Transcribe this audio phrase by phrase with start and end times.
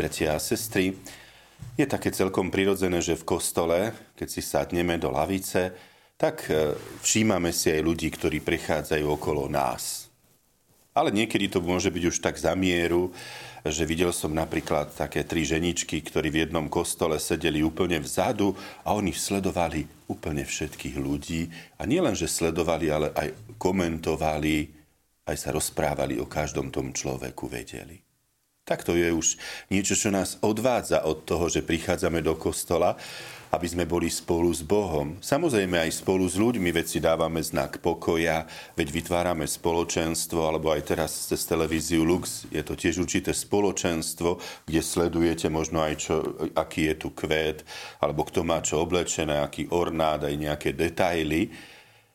[0.00, 0.96] Bratia a sestry,
[1.76, 5.76] je také celkom prirodzené, že v kostole, keď si sadneme do lavice,
[6.16, 6.72] tak e,
[7.04, 10.08] všímame si aj ľudí, ktorí prechádzajú okolo nás.
[10.96, 13.12] Ale niekedy to môže byť už tak za mieru,
[13.60, 18.56] že videl som napríklad také tri ženičky, ktorí v jednom kostole sedeli úplne vzadu
[18.88, 21.52] a oni sledovali úplne všetkých ľudí.
[21.76, 24.64] A nielen, že sledovali, ale aj komentovali,
[25.28, 28.09] aj sa rozprávali o každom tom človeku, vedeli.
[28.64, 29.34] Tak to je už
[29.66, 32.94] niečo, čo nás odvádza od toho, že prichádzame do kostola,
[33.50, 35.18] aby sme boli spolu s Bohom.
[35.18, 38.46] Samozrejme aj spolu s ľuďmi, veď si dávame znak pokoja,
[38.78, 44.38] veď vytvárame spoločenstvo, alebo aj teraz cez televíziu Lux je to tiež určité spoločenstvo,
[44.70, 46.14] kde sledujete možno aj, čo,
[46.54, 47.66] aký je tu kvet,
[47.98, 51.50] alebo kto má čo oblečené, aký ornát, aj nejaké detaily.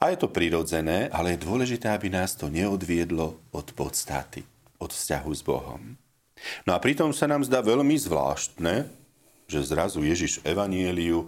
[0.00, 4.48] A je to prirodzené, ale je dôležité, aby nás to neodviedlo od podstaty,
[4.80, 6.07] od vzťahu s Bohom.
[6.64, 8.88] No a pritom sa nám zdá veľmi zvláštne,
[9.48, 11.24] že zrazu Ježiš Evanieliu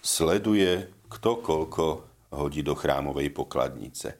[0.00, 4.16] sleduje, kto koľko hodí do chrámovej pokladnice.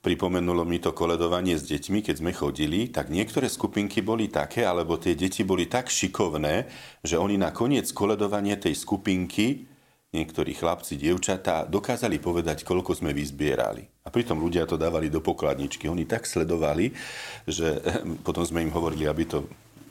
[0.00, 4.96] Pripomenulo mi to koledovanie s deťmi, keď sme chodili, tak niektoré skupinky boli také, alebo
[4.96, 6.64] tie deti boli tak šikovné,
[7.04, 9.68] že oni na koniec koledovania tej skupinky,
[10.10, 13.84] niektorí chlapci, dievčatá, dokázali povedať, koľko sme vyzbierali.
[14.02, 15.84] A pritom ľudia to dávali do pokladničky.
[15.86, 16.96] Oni tak sledovali,
[17.44, 17.78] že
[18.26, 19.44] potom sme im hovorili, aby to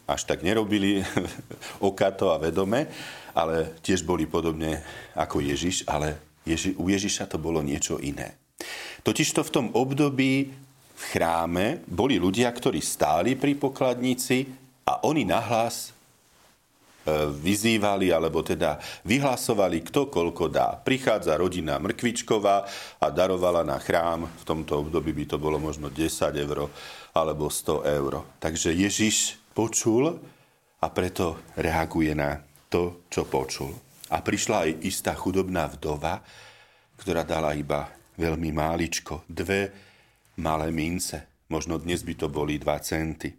[0.10, 1.06] až tak nerobili
[1.90, 2.90] okato a vedome,
[3.38, 4.82] ale tiež boli podobne
[5.14, 6.18] ako Ježiš, ale
[6.50, 8.34] Ježi, u Ježiša to bolo niečo iné.
[9.06, 10.52] Totižto v tom období
[11.00, 14.44] v chráme boli ľudia, ktorí stáli pri pokladnici
[14.84, 15.92] a oni nahlas e,
[17.32, 18.76] vyzývali, alebo teda
[19.08, 20.76] vyhlasovali, kto koľko dá.
[20.76, 22.68] Prichádza rodina Mrkvičková
[23.00, 26.68] a darovala na chrám, v tomto období by to bolo možno 10 eur
[27.16, 28.14] alebo 100 eur.
[28.44, 30.16] Takže Ježiš počul
[30.80, 32.40] a preto reaguje na
[32.72, 33.74] to, čo počul.
[34.10, 36.24] A prišla aj istá chudobná vdova,
[36.98, 37.90] ktorá dala iba
[38.20, 39.72] veľmi máličko, dve
[40.40, 41.46] malé mince.
[41.50, 43.34] Možno dnes by to boli dva centy.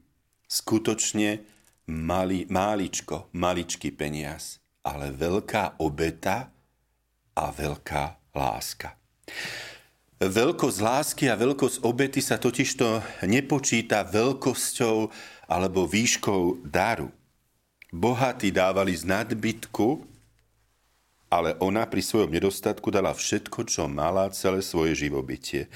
[0.50, 1.46] Skutočne
[1.90, 6.50] mali, máličko, maličký peniaz, ale veľká obeta
[7.38, 8.98] a veľká láska.
[10.20, 14.96] Veľkosť lásky a veľkosť obety sa totižto nepočíta veľkosťou
[15.50, 17.10] alebo výškou daru.
[17.90, 20.06] Bohatí dávali z nadbytku,
[21.26, 25.66] ale ona pri svojom nedostatku dala všetko, čo mala, celé svoje živobytie.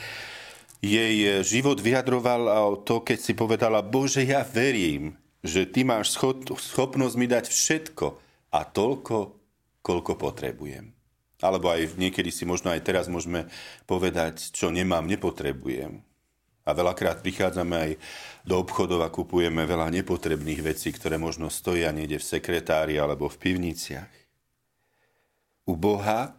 [0.78, 6.14] Jej život vyjadroval to, keď si povedala, Bože, ja verím, že ty máš
[6.54, 8.06] schopnosť mi dať všetko
[8.54, 9.16] a toľko,
[9.82, 10.94] koľko potrebujem.
[11.42, 13.50] Alebo aj niekedy si možno aj teraz môžeme
[13.90, 16.00] povedať, čo nemám, nepotrebujem.
[16.64, 17.90] A veľakrát prichádzame aj
[18.48, 23.36] do obchodov a kupujeme veľa nepotrebných vecí, ktoré možno stoja niekde v sekretári alebo v
[23.36, 24.12] pivniciach.
[25.68, 26.32] U Boha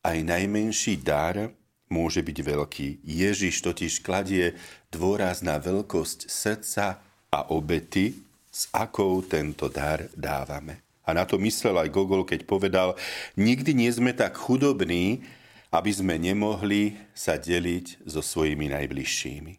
[0.00, 1.52] aj najmenší dar
[1.92, 2.88] môže byť veľký.
[3.04, 4.56] Ježiš totiž kladie
[4.88, 8.16] dôraz na veľkosť srdca a obety,
[8.50, 10.82] s akou tento dar dávame.
[11.06, 12.98] A na to myslel aj Gogol, keď povedal,
[13.38, 15.22] nikdy nie sme tak chudobní,
[15.70, 19.52] aby sme nemohli sa deliť so svojimi najbližšími.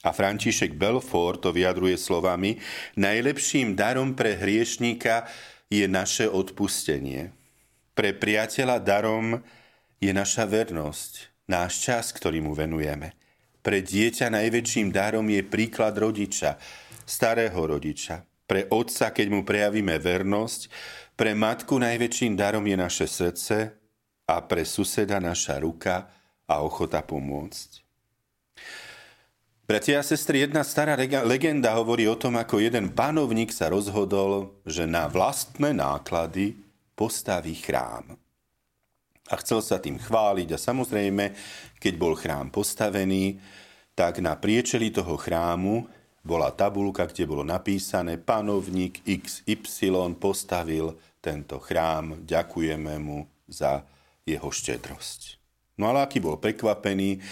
[0.00, 2.56] A František Belfort to vyjadruje slovami,
[2.96, 5.28] najlepším darom pre hriešníka
[5.68, 7.36] je naše odpustenie.
[7.92, 9.44] Pre priateľa darom
[10.00, 13.12] je naša vernosť, náš čas, ktorý mu venujeme.
[13.60, 16.56] Pre dieťa najväčším darom je príklad rodiča,
[17.04, 18.24] starého rodiča.
[18.48, 20.72] Pre otca, keď mu prejavíme vernosť,
[21.12, 23.79] pre matku najväčším darom je naše srdce,
[24.30, 26.06] a pre suseda naša ruka
[26.46, 27.82] a ochota pomôcť.
[29.70, 34.82] Bratia a sestry, jedna stará legenda hovorí o tom, ako jeden panovník sa rozhodol, že
[34.82, 36.58] na vlastné náklady
[36.98, 38.18] postaví chrám.
[39.30, 41.24] A chcel sa tým chváliť a samozrejme,
[41.78, 43.38] keď bol chrám postavený,
[43.94, 45.86] tak na priečeli toho chrámu
[46.26, 53.86] bola tabulka, kde bolo napísané panovník XY postavil tento chrám, ďakujeme mu za
[54.26, 55.40] jeho štedrosť.
[55.80, 57.24] No ale aký bol prekvapený,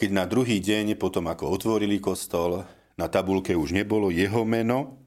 [0.00, 2.64] keď na druhý deň, potom ako otvorili kostol,
[2.96, 5.00] na tabulke už nebolo jeho meno,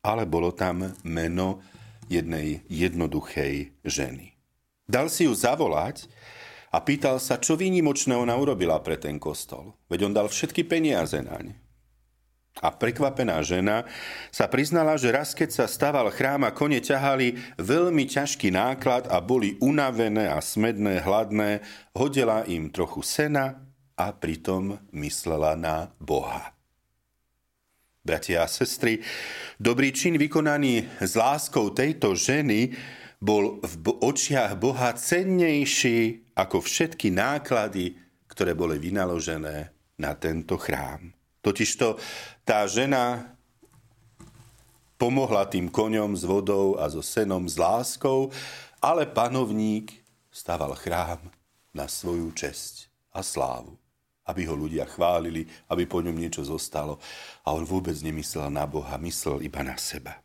[0.00, 1.60] ale bolo tam meno
[2.08, 4.32] jednej jednoduchej ženy.
[4.88, 6.10] Dal si ju zavolať
[6.74, 9.78] a pýtal sa, čo výnimočné ona urobila pre ten kostol.
[9.86, 11.54] Veď on dal všetky peniaze naň.
[12.58, 13.86] A prekvapená žena
[14.34, 19.22] sa priznala, že raz keď sa staval chrám a kone ťahali veľmi ťažký náklad a
[19.22, 21.62] boli unavené a smedné, hladné,
[21.94, 23.62] hodila im trochu sena
[23.94, 26.52] a pritom myslela na Boha.
[28.00, 28.98] Bratia a sestry,
[29.60, 32.72] dobrý čin vykonaný s láskou tejto ženy
[33.20, 37.92] bol v očiach Boha cennejší ako všetky náklady,
[38.24, 39.70] ktoré boli vynaložené
[40.00, 41.19] na tento chrám.
[41.40, 41.96] Totižto
[42.44, 43.32] tá žena
[45.00, 48.28] pomohla tým koňom s vodou a so senom s láskou,
[48.80, 49.96] ale panovník
[50.28, 51.20] stával chrám
[51.72, 53.80] na svoju česť a slávu
[54.30, 57.02] aby ho ľudia chválili, aby po ňom niečo zostalo.
[57.42, 60.22] A on vôbec nemyslel na Boha, myslel iba na seba.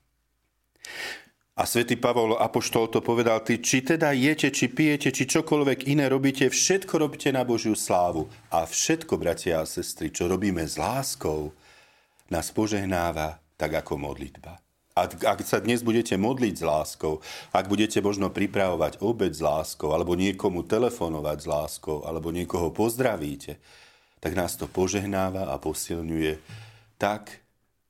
[1.55, 6.11] A svätý Pavol Apoštol to povedal, ty, či teda jete, či pijete, či čokoľvek iné
[6.11, 8.27] robíte, všetko robíte na Božiu slávu.
[8.51, 11.55] A všetko, bratia a sestry, čo robíme s láskou,
[12.27, 14.59] nás požehnáva tak ako modlitba.
[14.99, 17.23] Ak, ak sa dnes budete modliť s láskou,
[17.55, 23.63] ak budete možno pripravovať obed s láskou, alebo niekomu telefonovať s láskou, alebo niekoho pozdravíte,
[24.19, 26.35] tak nás to požehnáva a posilňuje
[26.99, 27.31] tak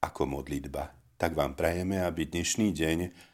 [0.06, 0.94] ako modlitba.
[1.18, 3.34] Tak vám prajeme, aby dnešný deň